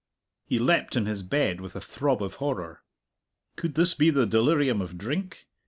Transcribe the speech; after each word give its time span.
He 0.47 0.57
leapt 0.57 0.95
in 0.95 1.05
his 1.05 1.21
bed 1.21 1.61
with 1.61 1.75
a 1.75 1.79
throb 1.79 2.23
of 2.23 2.37
horror. 2.41 2.81
Could 3.55 3.75
this 3.75 3.93
be 3.93 4.09
the 4.09 4.25
delirium 4.25 4.81
of 4.81 4.97
drink? 4.97 5.45